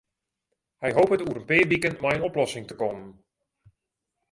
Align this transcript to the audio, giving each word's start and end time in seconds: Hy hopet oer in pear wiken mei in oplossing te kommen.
Hy 0.83 0.89
hopet 0.95 1.23
oer 1.25 1.37
in 1.41 1.47
pear 1.49 1.69
wiken 1.71 1.95
mei 2.03 2.15
in 2.17 2.25
oplossing 2.29 2.65
te 2.67 2.75
kommen. 2.81 3.09